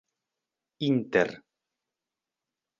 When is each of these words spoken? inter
inter 0.89 1.29